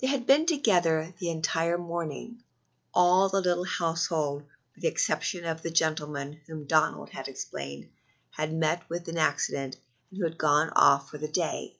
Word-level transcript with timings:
They 0.00 0.08
had 0.08 0.26
been 0.26 0.44
together 0.44 1.14
the 1.18 1.30
entire 1.30 1.78
morning 1.78 2.42
all 2.92 3.30
the 3.30 3.40
little 3.40 3.64
household, 3.64 4.42
with 4.74 4.82
the 4.82 4.88
exception 4.88 5.46
of 5.46 5.62
the 5.62 5.70
gentleman 5.70 6.42
who, 6.46 6.66
Donald 6.66 7.08
had 7.08 7.28
explained, 7.28 7.88
had 8.32 8.52
met 8.52 8.82
with 8.90 9.06
the 9.06 9.18
accident, 9.18 9.76
and 10.10 10.18
who 10.18 10.24
had 10.24 10.36
gone 10.36 10.68
off 10.76 11.08
for 11.08 11.16
the 11.16 11.28
day. 11.28 11.78